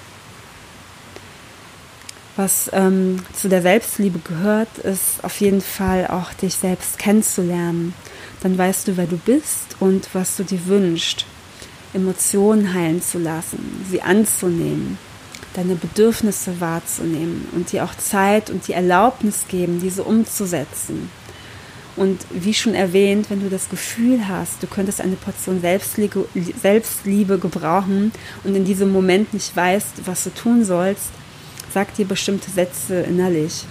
Was 2.37 2.71
ähm, 2.73 3.23
zu 3.35 3.49
der 3.49 3.61
Selbstliebe 3.61 4.18
gehört, 4.18 4.78
ist 4.78 5.23
auf 5.23 5.40
jeden 5.40 5.61
Fall 5.61 6.06
auch 6.06 6.32
dich 6.32 6.54
selbst 6.54 6.99
kennenzulernen. 6.99 7.94
Dann 8.42 8.56
weißt 8.56 8.88
du, 8.88 8.97
wer 8.97 9.06
du 9.06 9.18
bist 9.18 9.76
und 9.80 10.09
was 10.14 10.37
du 10.37 10.44
dir 10.44 10.66
wünschst. 10.66 11.26
Emotionen 11.94 12.73
heilen 12.73 13.02
zu 13.02 13.18
lassen, 13.18 13.85
sie 13.90 14.00
anzunehmen, 14.00 14.99
deine 15.54 15.75
Bedürfnisse 15.75 16.61
wahrzunehmen 16.61 17.47
und 17.52 17.73
dir 17.73 17.85
auch 17.85 17.94
Zeit 17.94 18.50
und 18.50 18.68
die 18.68 18.73
Erlaubnis 18.73 19.47
geben, 19.49 19.80
diese 19.80 20.02
umzusetzen. 20.04 21.11
Und 21.94 22.25
wie 22.30 22.54
schon 22.54 22.75
erwähnt, 22.75 23.28
wenn 23.28 23.40
du 23.40 23.50
das 23.50 23.68
Gefühl 23.68 24.26
hast, 24.26 24.62
du 24.62 24.66
könntest 24.66 25.00
eine 25.00 25.16
Portion 25.16 25.61
Selbstliebe, 25.61 26.26
Selbstliebe 26.61 27.38
gebrauchen 27.38 28.12
und 28.44 28.54
in 28.54 28.64
diesem 28.64 28.90
Moment 28.90 29.35
nicht 29.35 29.54
weißt, 29.54 30.06
was 30.06 30.25
du 30.25 30.30
tun 30.30 30.64
sollst, 30.64 31.11
sag 31.73 31.94
dir 31.94 32.06
bestimmte 32.06 32.50
Sätze 32.50 33.00
innerlich. 33.00 33.64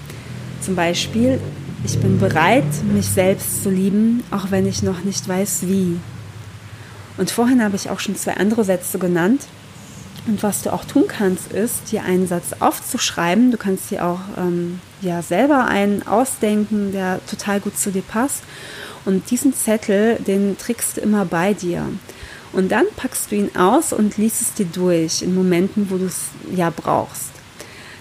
Zum 0.61 0.75
Beispiel, 0.75 1.39
ich 1.83 1.97
bin 1.97 2.19
bereit, 2.19 2.63
mich 2.93 3.07
selbst 3.07 3.63
zu 3.63 3.71
lieben, 3.71 4.23
auch 4.29 4.51
wenn 4.51 4.67
ich 4.67 4.83
noch 4.83 5.03
nicht 5.03 5.27
weiß, 5.27 5.63
wie. 5.63 5.97
Und 7.17 7.31
vorhin 7.31 7.63
habe 7.63 7.75
ich 7.75 7.89
auch 7.89 7.99
schon 7.99 8.15
zwei 8.15 8.35
andere 8.35 8.63
Sätze 8.63 8.99
genannt. 8.99 9.47
Und 10.27 10.43
was 10.43 10.61
du 10.61 10.71
auch 10.71 10.85
tun 10.85 11.05
kannst, 11.07 11.51
ist, 11.51 11.91
dir 11.91 12.03
einen 12.03 12.27
Satz 12.27 12.53
aufzuschreiben. 12.59 13.51
Du 13.51 13.57
kannst 13.57 13.89
dir 13.89 14.05
auch 14.05 14.19
ähm, 14.37 14.79
ja, 15.01 15.21
selber 15.21 15.65
einen 15.65 16.05
ausdenken, 16.05 16.91
der 16.91 17.19
total 17.25 17.59
gut 17.59 17.77
zu 17.77 17.91
dir 17.91 18.03
passt. 18.03 18.43
Und 19.03 19.31
diesen 19.31 19.53
Zettel, 19.53 20.17
den 20.17 20.57
trägst 20.57 20.97
du 20.97 21.01
immer 21.01 21.25
bei 21.25 21.53
dir. 21.53 21.85
Und 22.53 22.71
dann 22.71 22.85
packst 22.97 23.31
du 23.31 23.35
ihn 23.35 23.55
aus 23.55 23.93
und 23.93 24.17
liest 24.17 24.41
es 24.41 24.53
dir 24.53 24.65
durch 24.65 25.21
in 25.21 25.33
Momenten, 25.33 25.89
wo 25.89 25.97
du 25.97 26.05
es 26.05 26.27
ja 26.53 26.69
brauchst. 26.69 27.31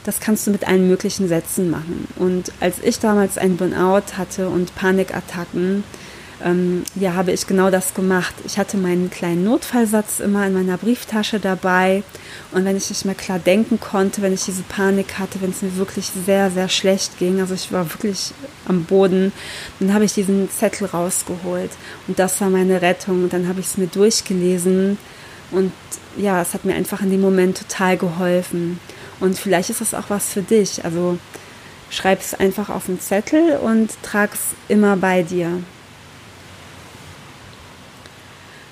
Das 0.04 0.20
kannst 0.20 0.46
du 0.46 0.50
mit 0.50 0.66
allen 0.66 0.88
möglichen 0.88 1.28
Sätzen 1.28 1.70
machen. 1.70 2.08
Und 2.16 2.52
als 2.60 2.76
ich 2.82 2.98
damals 2.98 3.38
ein 3.38 3.56
Burnout 3.56 4.16
hatte 4.18 4.48
und 4.48 4.74
Panikattacken, 4.74 5.84
ähm, 6.44 6.84
ja, 6.94 7.14
habe 7.14 7.32
ich 7.32 7.46
genau 7.46 7.70
das 7.70 7.94
gemacht. 7.94 8.34
Ich 8.46 8.58
hatte 8.58 8.76
meinen 8.76 9.10
kleinen 9.10 9.44
Notfallsatz 9.44 10.20
immer 10.20 10.46
in 10.46 10.54
meiner 10.54 10.76
Brieftasche 10.76 11.38
dabei. 11.40 12.02
Und 12.52 12.64
wenn 12.64 12.76
ich 12.76 12.88
nicht 12.88 13.04
mehr 13.04 13.14
klar 13.14 13.38
denken 13.38 13.78
konnte, 13.78 14.22
wenn 14.22 14.32
ich 14.32 14.44
diese 14.44 14.62
Panik 14.62 15.18
hatte, 15.18 15.40
wenn 15.40 15.50
es 15.50 15.62
mir 15.62 15.76
wirklich 15.76 16.10
sehr, 16.26 16.50
sehr 16.50 16.68
schlecht 16.68 17.18
ging, 17.18 17.40
also 17.40 17.54
ich 17.54 17.72
war 17.72 17.90
wirklich 17.90 18.32
am 18.66 18.84
Boden, 18.84 19.32
dann 19.78 19.92
habe 19.92 20.04
ich 20.04 20.14
diesen 20.14 20.50
Zettel 20.50 20.86
rausgeholt. 20.86 21.70
Und 22.08 22.18
das 22.18 22.40
war 22.40 22.50
meine 22.50 22.80
Rettung. 22.80 23.24
Und 23.24 23.32
dann 23.32 23.48
habe 23.48 23.60
ich 23.60 23.66
es 23.66 23.76
mir 23.76 23.88
durchgelesen. 23.88 24.98
Und 25.50 25.72
ja, 26.16 26.40
es 26.40 26.54
hat 26.54 26.64
mir 26.64 26.74
einfach 26.74 27.02
in 27.02 27.10
dem 27.10 27.20
Moment 27.20 27.58
total 27.58 27.96
geholfen. 27.96 28.80
Und 29.20 29.38
vielleicht 29.38 29.70
ist 29.70 29.80
das 29.80 29.94
auch 29.94 30.08
was 30.08 30.30
für 30.30 30.42
dich. 30.42 30.84
Also 30.84 31.18
schreib 31.90 32.20
es 32.20 32.34
einfach 32.34 32.70
auf 32.70 32.88
einen 32.88 33.00
Zettel 33.00 33.58
und 33.58 33.90
trag 34.02 34.32
es 34.32 34.40
immer 34.68 34.96
bei 34.96 35.22
dir. 35.22 35.62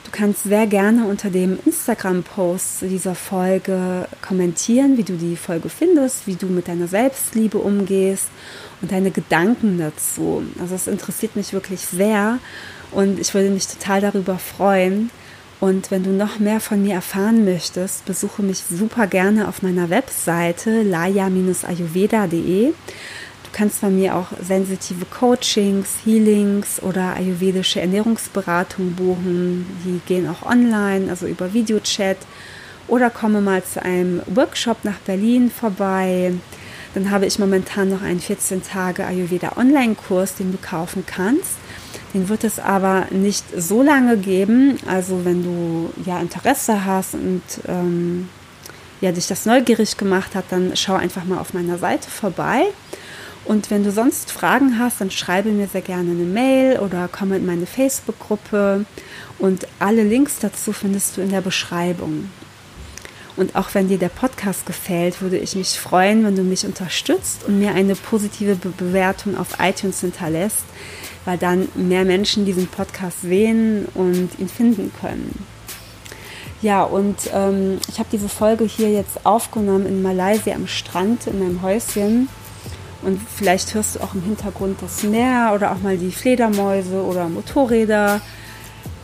Du 0.04 0.07
kannst 0.18 0.42
sehr 0.42 0.66
gerne 0.66 1.06
unter 1.06 1.30
dem 1.30 1.60
Instagram-Post 1.64 2.82
dieser 2.82 3.14
Folge 3.14 4.08
kommentieren, 4.20 4.96
wie 4.96 5.04
du 5.04 5.12
die 5.12 5.36
Folge 5.36 5.68
findest, 5.68 6.26
wie 6.26 6.34
du 6.34 6.46
mit 6.46 6.66
deiner 6.66 6.88
Selbstliebe 6.88 7.58
umgehst 7.58 8.26
und 8.82 8.90
deine 8.90 9.12
Gedanken 9.12 9.78
dazu. 9.78 10.42
Also 10.60 10.74
es 10.74 10.88
interessiert 10.88 11.36
mich 11.36 11.52
wirklich 11.52 11.82
sehr 11.82 12.40
und 12.90 13.20
ich 13.20 13.32
würde 13.32 13.50
mich 13.50 13.68
total 13.68 14.00
darüber 14.00 14.38
freuen. 14.38 15.10
Und 15.60 15.92
wenn 15.92 16.02
du 16.02 16.10
noch 16.10 16.40
mehr 16.40 16.58
von 16.58 16.82
mir 16.82 16.94
erfahren 16.94 17.44
möchtest, 17.44 18.04
besuche 18.04 18.42
mich 18.42 18.64
super 18.68 19.06
gerne 19.06 19.46
auf 19.46 19.62
meiner 19.62 19.88
Webseite 19.88 20.82
laya-ayurveda.de. 20.82 22.72
Du 23.50 23.56
kannst 23.56 23.80
bei 23.80 23.88
mir 23.88 24.14
auch 24.14 24.26
sensitive 24.42 25.06
Coachings, 25.06 25.88
Healings 26.04 26.82
oder 26.82 27.14
ayurvedische 27.16 27.80
Ernährungsberatung 27.80 28.92
buchen. 28.92 29.64
Die 29.84 30.00
gehen 30.06 30.28
auch 30.28 30.46
online, 30.46 31.08
also 31.08 31.26
über 31.26 31.54
Videochat. 31.54 32.18
Oder 32.88 33.08
komme 33.08 33.40
mal 33.40 33.64
zu 33.64 33.82
einem 33.82 34.20
Workshop 34.26 34.84
nach 34.84 34.98
Berlin 34.98 35.50
vorbei. 35.50 36.34
Dann 36.92 37.10
habe 37.10 37.24
ich 37.24 37.38
momentan 37.38 37.88
noch 37.88 38.02
einen 38.02 38.20
14 38.20 38.62
Tage 38.62 39.06
Ayurveda 39.06 39.52
Online-Kurs, 39.56 40.34
den 40.34 40.52
du 40.52 40.58
kaufen 40.58 41.04
kannst. 41.06 41.56
Den 42.12 42.28
wird 42.28 42.44
es 42.44 42.58
aber 42.58 43.06
nicht 43.10 43.44
so 43.56 43.82
lange 43.82 44.18
geben. 44.18 44.78
Also 44.86 45.24
wenn 45.24 45.42
du 45.42 45.90
ja 46.04 46.20
Interesse 46.20 46.84
hast 46.84 47.14
und 47.14 47.42
ähm, 47.66 48.28
ja, 49.00 49.10
dich 49.12 49.26
das 49.26 49.46
neugierig 49.46 49.96
gemacht 49.96 50.34
hat, 50.34 50.46
dann 50.50 50.76
schau 50.76 50.94
einfach 50.94 51.24
mal 51.24 51.38
auf 51.38 51.54
meiner 51.54 51.78
Seite 51.78 52.10
vorbei. 52.10 52.66
Und 53.48 53.70
wenn 53.70 53.82
du 53.82 53.90
sonst 53.90 54.30
Fragen 54.30 54.78
hast, 54.78 55.00
dann 55.00 55.10
schreibe 55.10 55.50
mir 55.50 55.66
sehr 55.66 55.80
gerne 55.80 56.12
eine 56.12 56.24
Mail 56.24 56.78
oder 56.78 57.08
komme 57.08 57.36
in 57.36 57.46
meine 57.46 57.66
Facebook-Gruppe. 57.66 58.84
Und 59.38 59.66
alle 59.80 60.04
Links 60.04 60.38
dazu 60.38 60.72
findest 60.72 61.16
du 61.16 61.22
in 61.22 61.30
der 61.30 61.40
Beschreibung. 61.40 62.30
Und 63.36 63.56
auch 63.56 63.74
wenn 63.74 63.88
dir 63.88 63.98
der 63.98 64.08
Podcast 64.08 64.66
gefällt, 64.66 65.22
würde 65.22 65.38
ich 65.38 65.56
mich 65.56 65.80
freuen, 65.80 66.24
wenn 66.24 66.36
du 66.36 66.42
mich 66.42 66.66
unterstützt 66.66 67.44
und 67.46 67.58
mir 67.58 67.72
eine 67.72 67.94
positive 67.94 68.56
Be 68.56 68.70
Bewertung 68.70 69.36
auf 69.36 69.58
iTunes 69.60 70.00
hinterlässt 70.00 70.64
weil 71.28 71.36
dann 71.36 71.68
mehr 71.74 72.06
Menschen 72.06 72.46
diesen 72.46 72.68
Podcast 72.68 73.20
sehen 73.20 73.86
und 73.92 74.30
ihn 74.38 74.48
finden 74.48 74.90
können. 74.98 75.44
Ja, 76.62 76.84
und 76.84 77.16
ähm, 77.34 77.78
ich 77.86 77.98
habe 77.98 78.08
diese 78.10 78.30
Folge 78.30 78.64
hier 78.64 78.90
jetzt 78.90 79.26
aufgenommen 79.26 79.84
in 79.84 80.00
Malaysia 80.00 80.54
am 80.54 80.66
Strand 80.66 81.26
in 81.26 81.38
meinem 81.38 81.60
Häuschen. 81.60 82.30
Und 83.02 83.20
vielleicht 83.20 83.74
hörst 83.74 83.96
du 83.96 84.00
auch 84.00 84.14
im 84.14 84.22
Hintergrund 84.22 84.78
das 84.82 85.02
Meer 85.02 85.52
oder 85.54 85.72
auch 85.72 85.78
mal 85.80 85.96
die 85.96 86.10
Fledermäuse 86.10 87.02
oder 87.02 87.28
Motorräder. 87.28 88.20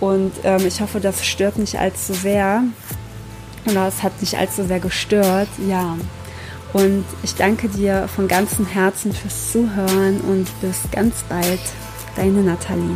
Und 0.01 0.33
ähm, 0.43 0.67
ich 0.67 0.81
hoffe, 0.81 1.01
das 1.01 1.25
stört 1.25 1.59
nicht 1.59 1.79
allzu 1.79 2.13
sehr. 2.13 2.65
Oder 3.67 3.89
es 3.89 4.03
hat 4.03 4.21
nicht 4.21 4.37
allzu 4.37 4.65
sehr 4.65 4.81
gestört. 4.81 5.49
Ja. 5.69 5.97
Und 6.73 7.05
ich 7.23 7.37
danke 7.37 7.69
dir 7.69 8.09
von 8.09 8.27
ganzem 8.27 8.67
Herzen 8.67 9.13
fürs 9.13 9.53
Zuhören 9.53 10.21
und 10.23 10.49
bis 10.61 10.91
ganz 10.91 11.23
bald. 11.29 11.61
Deine 12.17 12.43
Nathalie. 12.43 12.95